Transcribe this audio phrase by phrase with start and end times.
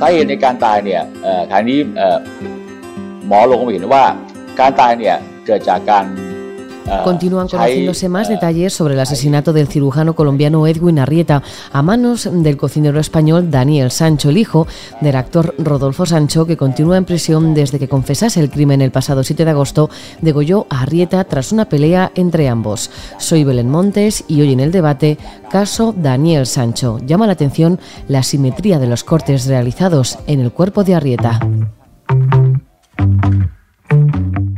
[0.00, 1.02] สาเหตุในการตายเนี่ย
[1.50, 1.78] ทางนี้
[3.26, 4.04] หมอลงมาเห็นว่า
[4.60, 6.04] การตายเนี่ยเกิดจากการ
[7.04, 11.42] Continúan conociéndose más detalles sobre el asesinato del cirujano colombiano Edwin Arrieta
[11.72, 14.66] a manos del cocinero español Daniel Sancho, el hijo
[15.00, 19.24] del actor Rodolfo Sancho, que continúa en prisión desde que confesase el crimen el pasado
[19.24, 19.88] 7 de agosto,
[20.20, 22.90] degolló a Arrieta tras una pelea entre ambos.
[23.18, 25.18] Soy Belén Montes y hoy en el debate,
[25.50, 26.98] caso Daniel Sancho.
[27.06, 31.40] Llama la atención la simetría de los cortes realizados en el cuerpo de Arrieta.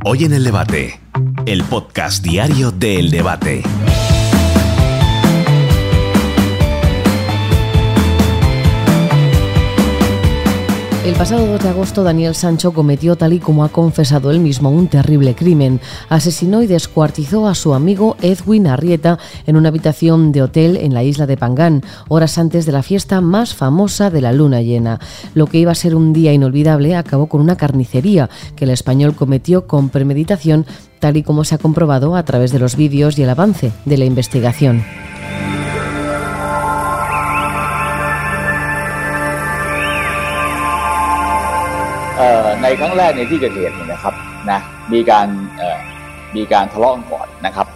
[0.05, 0.99] Hoy en el debate
[1.47, 3.63] el podcast diario de El Debate.
[11.05, 14.71] El pasado 2 de agosto, Daniel Sancho cometió, tal y como ha confesado él mismo,
[14.71, 15.81] un terrible crimen.
[16.09, 21.03] Asesinó y descuartizó a su amigo Edwin Arrieta en una habitación de hotel en la
[21.03, 25.01] isla de Pangán, horas antes de la fiesta más famosa de la luna llena.
[25.35, 29.17] Lo que iba a ser un día inolvidable acabó con una carnicería que el español
[29.17, 30.67] cometió con premeditación,
[31.01, 33.99] tal y como se ha comprobado a través de los vídeos y el avance de
[33.99, 34.85] la investigación.
[42.81, 44.15] ครั้งแรกในที่เกิดเหตุนะครับ
[44.51, 44.61] นะ
[44.93, 45.27] มีการ
[46.37, 47.67] มีการทะเลาะกันก่อนนะครับ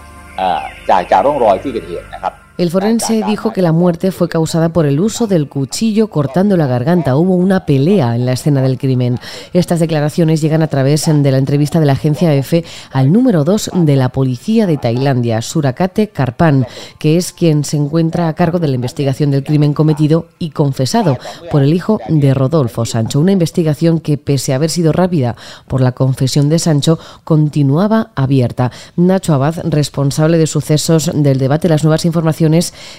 [0.91, 6.57] จากจากร่องรอยที่เกิดเหตุนะครับ El forense dijo que la muerte fue causada por el uso del cuchillo cortando
[6.57, 7.17] la garganta.
[7.17, 9.19] Hubo una pelea en la escena del crimen.
[9.53, 13.73] Estas declaraciones llegan a través de la entrevista de la agencia EFE al número 2
[13.75, 16.67] de la policía de Tailandia, Surakate Karpan,
[16.99, 21.19] que es quien se encuentra a cargo de la investigación del crimen cometido y confesado
[21.51, 23.21] por el hijo de Rodolfo Sancho.
[23.21, 25.37] Una investigación que, pese a haber sido rápida
[25.69, 28.73] por la confesión de Sancho, continuaba abierta.
[28.97, 32.46] Nacho Abad, responsable de sucesos del debate Las Nuevas Informaciones,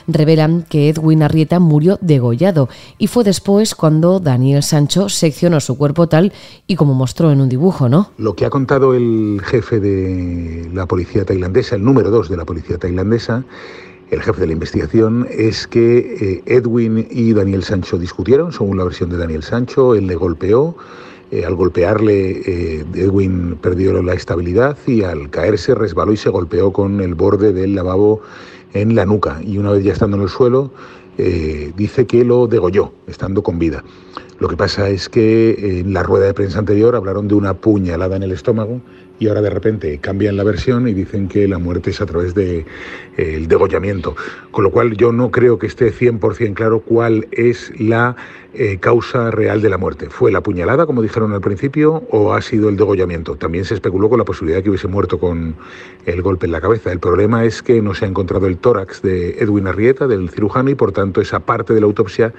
[0.08, 6.08] revelan que Edwin Arrieta murió degollado y fue después cuando Daniel Sancho seccionó su cuerpo
[6.08, 6.34] tal
[6.68, 8.12] y como mostró en un dibujo, ¿no?
[8.18, 12.46] Lo que ha contado el jefe de la policía tailandesa, el número dos de la
[12.46, 13.44] policía tailandesa,
[14.10, 18.86] el jefe de la investigación es que eh, Edwin y Daniel Sancho discutieron, según la
[18.86, 20.78] versión de Daniel Sancho, él le golpeó,
[21.30, 26.72] eh, al golpearle eh, Edwin perdió la estabilidad y al caerse resbaló y se golpeó
[26.72, 28.22] con el borde del lavabo
[28.74, 30.72] en la nuca y una vez ya estando en el suelo
[31.18, 33.84] eh, dice que lo degolló estando con vida.
[34.40, 38.18] Lo que pasa es que en la rueda de prensa anterior hablaron de una puñalada
[38.18, 38.82] en el estómago
[39.20, 42.36] y ahora de repente cambian la versión y dicen que la muerte es a través
[42.36, 42.66] del
[43.18, 44.16] de, el degollamiento.
[44.52, 48.16] Con lo cual yo no creo que esté 100% claro cuál es la
[48.54, 50.10] eh, causa real de la muerte.
[50.10, 53.36] ¿Fue la puñalada, como dijeron al principio, o ha sido el degollamiento?
[53.36, 55.56] También se especuló con la posibilidad de que hubiese muerto con
[56.06, 56.92] el golpe en la cabeza.
[56.92, 60.70] El problema es que no se ha encontrado el tórax de Edwin Arrieta, del cirujano,
[60.70, 62.34] y por tanto esa parte de la autopsia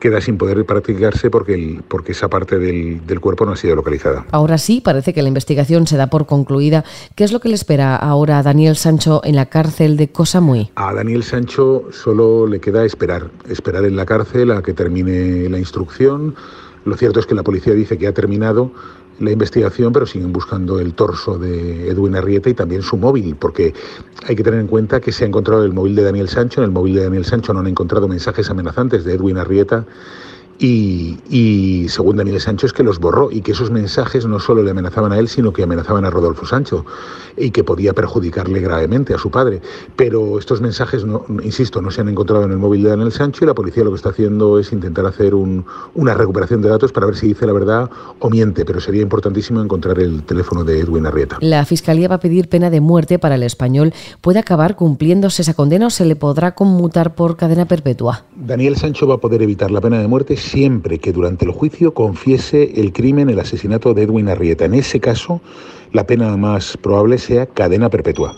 [0.00, 3.76] queda sin poder practicarse porque, el, porque esa parte del, del, cuerpo no ha sido
[3.76, 4.26] localizada.
[4.32, 6.84] Ahora sí, parece que la investigación se da por concluida.
[7.14, 10.70] ¿Qué es lo que le espera ahora a Daniel Sancho en la cárcel de Cosamui?
[10.74, 15.58] A Daniel Sancho solo le queda esperar, esperar en la cárcel a que termine la
[15.58, 16.34] instrucción.
[16.84, 18.72] Lo cierto es que la policía dice que ha terminado
[19.20, 23.74] la investigación, pero siguen buscando el torso de Edwin Arrieta y también su móvil, porque
[24.26, 26.60] hay que tener en cuenta que se ha encontrado el móvil de Daniel Sancho.
[26.60, 29.84] En el móvil de Daniel Sancho no han encontrado mensajes amenazantes de Edwin Arrieta
[30.62, 34.72] y, según Daniel Sancho es que los borró y que esos mensajes no solo le
[34.72, 36.84] amenazaban a él, sino que amenazaban a Rodolfo Sancho
[37.36, 39.62] y que podía perjudicarle gravemente a su padre.
[39.96, 43.44] Pero estos mensajes, no, insisto, no se han encontrado en el móvil de Daniel Sancho
[43.44, 47.06] y la policía lo que está haciendo es intentar hacer una recuperación de datos para
[47.06, 51.06] ver si dice la verdad o miente, pero sería importantísimo encontrar el teléfono de Edwin
[51.06, 51.38] Arrieta.
[51.40, 53.94] La Fiscalía va a pedir pena de muerte para el español.
[54.20, 58.24] ¿Puede acabar cumpliéndose esa condena o se le podrá conmutar por cadena perpetua?
[58.36, 61.94] Daniel Sancho va a poder evitar la pena de muerte siempre que durante el juicio
[61.94, 64.64] confiese el crimen, el asesinato de Edwin Arrieta.
[64.64, 65.40] En ese caso,
[65.92, 68.34] la pena más probable sea cadena perpetua.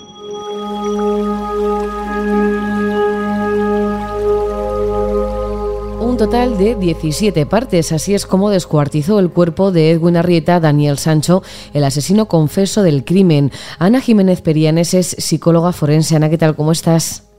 [6.00, 7.90] un total de 17 partes.
[7.90, 11.42] Así es como descuartizó el cuerpo de Edwin Arrieta Daniel Sancho,
[11.72, 13.50] el asesino confeso del crimen.
[13.78, 16.14] Ana Jiménez Perianes es psicóloga forense.
[16.14, 16.54] Ana, ¿qué tal?
[16.54, 17.31] ¿Cómo estás?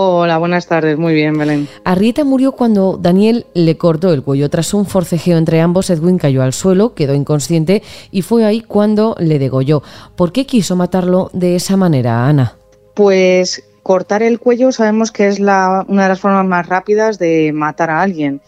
[0.00, 0.96] Hola, buenas tardes.
[0.96, 1.66] Muy bien, Belén.
[1.82, 4.48] Arrieta murió cuando Daniel le cortó el cuello.
[4.48, 9.16] Tras un forcejeo entre ambos, Edwin cayó al suelo, quedó inconsciente y fue ahí cuando
[9.18, 9.82] le degolló.
[10.14, 12.54] ¿Por qué quiso matarlo de esa manera, Ana?
[12.94, 17.50] Pues cortar el cuello sabemos que es la, una de las formas más rápidas de
[17.52, 18.40] matar a alguien.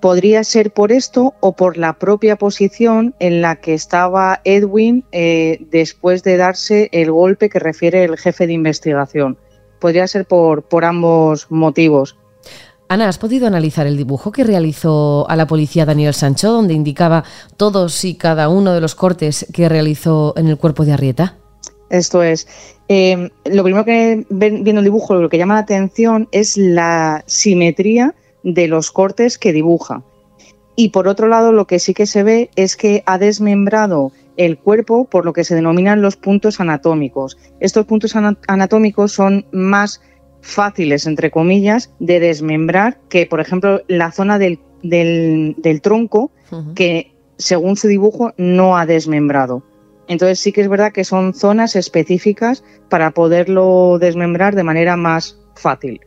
[0.00, 5.56] Podría ser por esto o por la propia posición en la que estaba Edwin eh,
[5.70, 9.38] después de darse el golpe que refiere el jefe de investigación
[9.78, 12.16] podría ser por, por ambos motivos.
[12.90, 17.22] Ana, ¿has podido analizar el dibujo que realizó a la policía Daniel Sancho, donde indicaba
[17.58, 21.36] todos y cada uno de los cortes que realizó en el cuerpo de Arrieta?
[21.90, 22.48] Esto es.
[22.88, 28.14] Eh, lo primero que viendo el dibujo, lo que llama la atención es la simetría
[28.42, 30.02] de los cortes que dibuja.
[30.74, 34.56] Y por otro lado, lo que sí que se ve es que ha desmembrado el
[34.56, 37.36] cuerpo por lo que se denominan los puntos anatómicos.
[37.60, 40.00] Estos puntos anatómicos son más
[40.40, 44.60] fáciles, entre comillas, de desmembrar que, por ejemplo, la zona del,
[45.82, 46.30] tronco,
[46.74, 49.64] que según su dibujo no ha desmembrado.
[50.06, 55.38] Entonces sí que es verdad que son zonas específicas para poderlo desmembrar de manera más
[55.54, 56.00] fácil.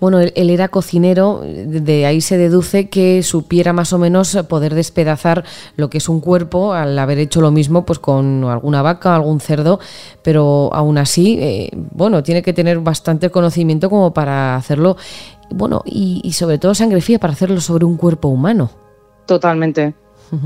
[0.00, 5.44] Bueno, él, era cocinero, de ahí se deduce que supiera más o menos poder despedazar
[5.76, 9.40] lo que es un cuerpo al haber hecho lo mismo pues con alguna vaca, algún
[9.40, 9.80] cerdo,
[10.22, 14.96] pero aún así, eh, bueno, tiene que tener bastante conocimiento como para hacerlo,
[15.50, 18.70] bueno, y, y sobre todo sangre fría para hacerlo sobre un cuerpo humano.
[19.26, 19.94] Totalmente.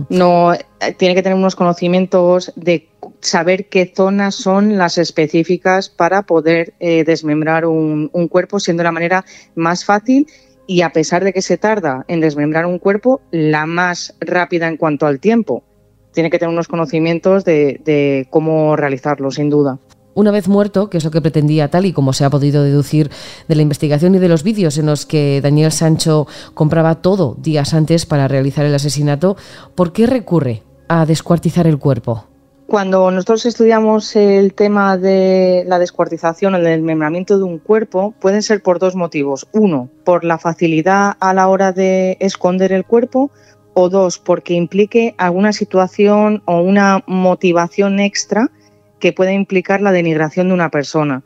[0.09, 0.61] No, eh,
[0.97, 2.89] tiene que tener unos conocimientos de
[3.23, 9.25] saber qué zonas son las específicas para poder eh, desmembrar un, cuerpo, siendo la manera
[9.55, 10.27] más fácil
[10.67, 14.77] y a pesar de que se tarda en desmembrar un cuerpo, la más rápida en
[14.77, 15.65] cuanto al tiempo.
[16.13, 19.79] Tiene que tener unos conocimientos de cómo realizarlo, sin duda.
[20.15, 23.11] Una vez muerto, que es lo que pretendía tal y como se ha podido deducir
[23.49, 27.73] de la investigación y de los vídeos en los que Daniel Sancho compraba todo días
[27.73, 29.37] antes para realizar el asesinato,
[29.75, 32.27] ¿por qué recurre a descuartizar el cuerpo?
[32.73, 38.41] Cuando nosotros estudiamos el tema de la descuartización o el desmembramiento de un cuerpo, pueden
[38.41, 39.47] ser por dos motivos.
[39.53, 43.31] Uno, por la facilidad a la hora de esconder el cuerpo
[43.75, 48.51] o dos, porque implique alguna situación o una motivación extra
[48.99, 51.25] que puede implicar la denigración de una persona.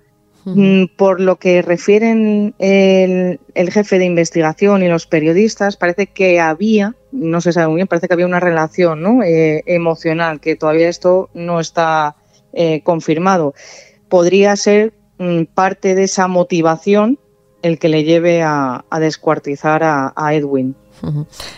[0.48, 3.40] Mm, por lo que refieren el,
[3.72, 8.06] jefe de investigación y los periodistas, parece que había, no se sabe muy bien, parece
[8.06, 9.24] que había una relación ¿no?
[9.24, 12.14] Eh, emocional, que todavía esto no está
[12.52, 13.54] eh, confirmado.
[14.08, 17.18] Podría ser mm, parte de esa motivación
[17.62, 20.74] el que le lleve a, descuartizar a Edwin.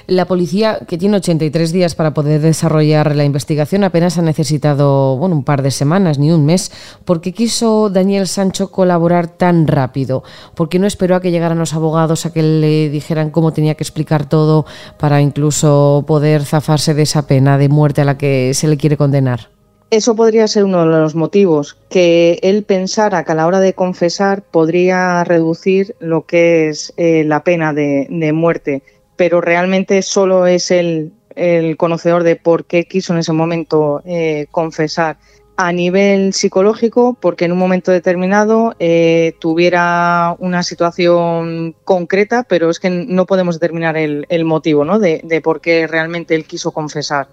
[0.07, 5.37] La policía, que tiene 83 días para poder desarrollar la investigación, apenas ha necesitado bueno,
[5.37, 6.73] un par de semanas, ni un mes.
[7.05, 10.23] ¿Por qué quiso Daniel Sancho colaborar tan rápido?
[10.55, 13.75] ¿Por qué no esperó a que llegaran los abogados a que le dijeran cómo tenía
[13.75, 14.67] que explicar todo
[14.99, 18.97] para incluso poder zafarse de esa pena de muerte a la que se le quiere
[18.97, 19.58] condenar?
[19.91, 23.73] Eso podría ser uno de los motivos, que él pensara que a la hora de
[23.73, 28.83] confesar podría reducir lo que es eh, la pena de muerte.
[29.17, 31.13] Pero realmente solo es el,
[31.79, 35.17] conocedor de por qué quiso en ese momento eh, confesar
[35.61, 42.79] a nivel psicológico, porque en un momento determinado eh, tuviera una situación concreta, pero es
[42.79, 45.01] que no podemos determinar el, motivo ¿no?
[45.01, 47.27] de, por qué realmente él quiso confesar.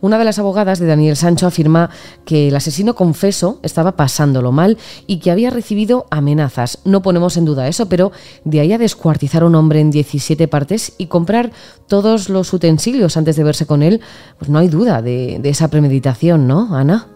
[0.00, 1.88] Una de las abogadas de Daniel Sancho afirma
[2.24, 4.76] que el asesino confeso estaba pasándolo mal
[5.06, 6.80] y que había recibido amenazas.
[6.84, 8.10] No ponemos en duda eso, pero
[8.42, 11.52] de ahí a descuartizar a un hombre en 17 partes y comprar
[11.86, 14.00] todos los utensilios antes de verse con él,
[14.36, 17.06] pues no hay duda de esa premeditación, ¿no, Ana?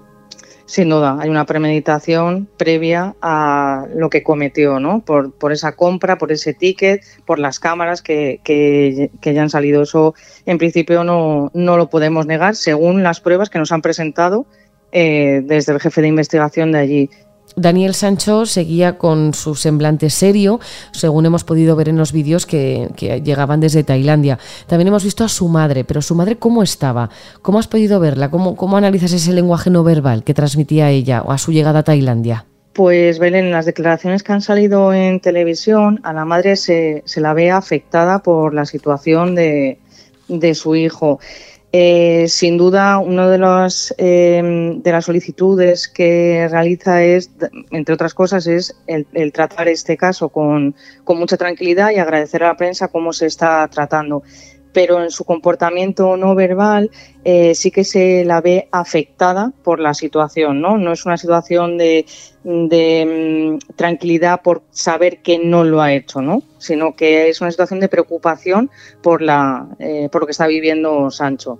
[0.64, 5.00] Sin duda, hay una premeditación previa a lo que cometió, ¿no?
[5.04, 9.82] Por, esa compra, por ese ticket, por las cámaras que, que, ya han salido.
[9.82, 10.14] Eso,
[10.46, 14.46] en principio, no, no, lo podemos negar, según las pruebas que nos han presentado
[14.92, 17.10] eh, desde el jefe de investigación de allí.
[17.56, 20.60] Daniel Sancho seguía con su semblante serio,
[20.92, 22.88] según hemos podido ver en los vídeos que,
[23.24, 24.38] llegaban desde Tailandia.
[24.66, 27.10] También hemos visto a su madre, pero su madre cómo estaba,
[27.42, 31.32] cómo has podido verla, cómo, cómo analizas ese lenguaje no verbal que transmitía ella o
[31.32, 32.46] a su llegada a Tailandia.
[32.72, 37.20] Pues Belén, en las declaraciones que han salido en televisión, a la madre se, se
[37.20, 39.78] la ve afectada por la situación de,
[40.28, 41.20] de su hijo.
[41.74, 47.30] Eh, sin duda, una de, las, em, de las solicitudes que realiza es,
[47.70, 50.74] entre otras cosas, es el, tratar este caso con,
[51.04, 54.22] con, mucha tranquilidad y agradecer a la prensa cómo se está tratando
[54.72, 56.90] pero en su comportamiento no verbal
[57.24, 60.78] eh, sí que se la ve afectada por la situación, ¿no?
[60.78, 62.06] No es una situación de,
[62.44, 66.42] mm, tranquilidad por saber que no lo ha hecho, ¿no?
[66.58, 68.70] Sino que es una situación de preocupación
[69.02, 71.58] por, la, eh, por lo que está viviendo Sancho.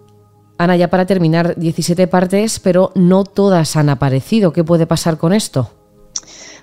[0.59, 4.53] Ana, ya para terminar, 17 partes, pero no todas han aparecido.
[4.53, 5.71] ¿Qué puede pasar con esto?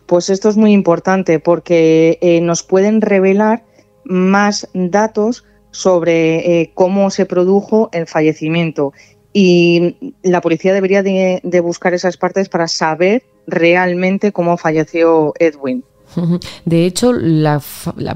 [0.06, 3.66] Pues esto es muy importante porque eh, nos pueden revelar
[4.06, 8.94] más datos sobre eh, cómo se produjo el fallecimiento
[9.32, 15.84] y la policía debería de, buscar esas partes para saber realmente cómo falleció Edwin.
[16.66, 17.62] De hecho, la,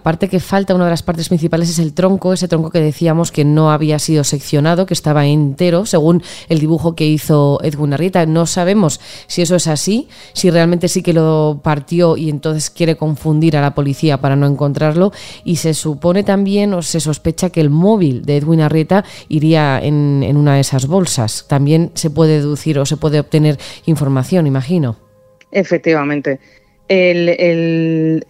[0.03, 3.31] parte que falta, una de las partes principales, es el tronco, ese tronco que decíamos
[3.31, 8.25] que no había sido seccionado, que estaba entero, según el dibujo que hizo Edwin Arrieta.
[8.25, 12.95] No sabemos si eso es así, si realmente sí que lo partió y entonces quiere
[12.95, 15.11] confundir a la policía para no encontrarlo.
[15.43, 20.23] Y se supone también, o se sospecha, que el móvil de Edwin Arrieta iría en,
[20.23, 21.45] en una de esas bolsas.
[21.47, 24.97] También se puede deducir o se puede obtener información, imagino.
[25.51, 26.39] Efectivamente
[26.87, 28.25] el,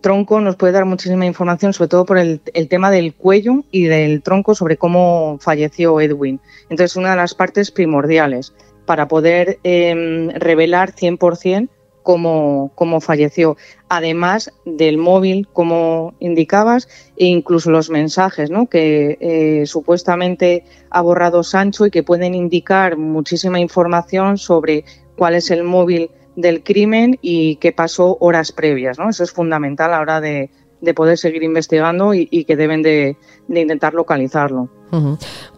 [0.00, 4.22] tronco nos puede dar muchísima información, sobre todo por el, tema del cuello y del
[4.22, 6.40] tronco sobre cómo falleció Edwin.
[6.70, 8.54] Entonces, una de las partes primordiales
[8.86, 11.68] para poder eh, revelar 100%
[12.08, 13.58] cómo, cómo falleció.
[13.90, 16.88] Además del móvil, como indicabas,
[17.18, 18.66] e incluso los mensajes ¿no?
[18.66, 24.86] que eh, supuestamente ha borrado Sancho y que pueden indicar muchísima información sobre
[25.18, 28.96] cuál es el móvil del crimen y qué pasó horas previas.
[28.96, 29.10] ¿no?
[29.10, 30.50] Eso es fundamental a la hora de,
[30.94, 33.16] poder seguir investigando y, que deben de,
[33.48, 34.70] intentar localizarlo.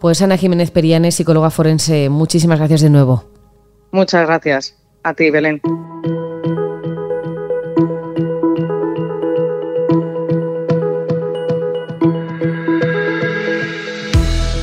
[0.01, 3.25] Pues Ana Jiménez Perianes, psicóloga forense, muchísimas gracias de nuevo.
[3.93, 4.77] Muchas gracias.
[5.03, 5.61] A ti, Belén.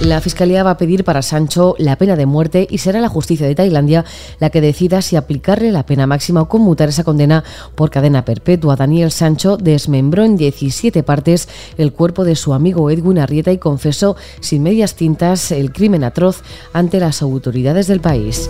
[0.07, 3.45] La Fiscalía va a pedir para Sancho la pena de muerte y será la justicia
[3.45, 4.05] de Tailandia
[4.39, 7.43] la que decida si aplicarle la pena máxima o conmutar esa condena
[7.75, 8.77] por cadena perpetua.
[8.77, 14.15] Daniel Sancho desmembró en 17 partes el cuerpo de su amigo Edwin Arrieta y confesó
[14.39, 18.49] sin medias tintas el crimen atroz ante las autoridades del país.